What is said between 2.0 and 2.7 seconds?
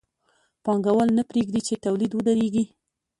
ودرېږي